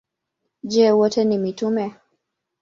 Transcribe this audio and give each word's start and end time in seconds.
Je, 0.63 0.91
wote 0.91 1.23
ni 1.25 1.37
mitume? 1.37 1.95